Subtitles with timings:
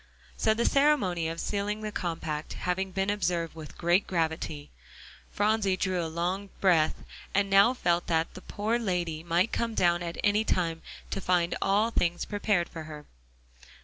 [0.35, 4.71] So the ceremony of sealing the compact having been observed with great gravity,
[5.29, 7.03] Phronsie drew a long breath,
[7.35, 11.55] and now felt that the "poor lady" might come down at any time to find
[11.61, 13.05] all things prepared for her.